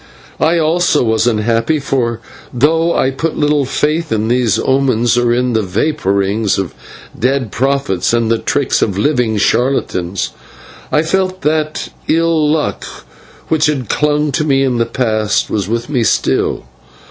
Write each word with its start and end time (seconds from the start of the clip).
I, 0.39 0.57
also, 0.57 1.03
was 1.03 1.27
unhappy, 1.27 1.79
for 1.79 2.21
though 2.51 2.95
I 2.95 3.11
put 3.11 3.37
little 3.37 3.65
faith 3.65 4.11
in 4.11 4.29
these 4.29 4.57
omens, 4.57 5.15
or 5.15 5.31
in 5.31 5.53
the 5.53 5.61
vapourings 5.61 6.57
of 6.57 6.73
dead 7.15 7.51
prophets 7.51 8.11
and 8.11 8.31
the 8.31 8.39
tricks 8.39 8.81
of 8.81 8.97
living 8.97 9.37
charlatans, 9.37 10.31
I 10.91 11.03
felt 11.03 11.41
that 11.41 11.89
the 12.07 12.15
ill 12.17 12.49
luck 12.51 12.83
which 13.49 13.67
had 13.67 13.89
clung 13.89 14.31
to 14.31 14.43
me 14.43 14.63
in 14.63 14.79
the 14.79 14.87
past 14.87 15.51
was 15.51 15.67
with 15.67 15.87
me 15.87 16.03
still. 16.03 16.63